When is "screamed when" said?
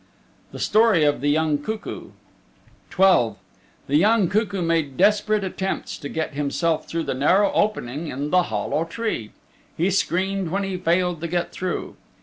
9.91-10.63